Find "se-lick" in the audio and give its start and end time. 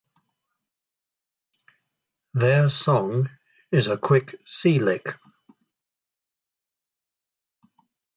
4.47-5.05